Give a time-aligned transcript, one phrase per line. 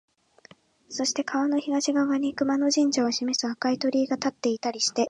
[0.89, 4.99] そして川の東側に熊野神社を示す赤い鳥居が立っていたりして、